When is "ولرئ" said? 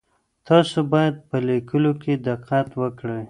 2.79-3.19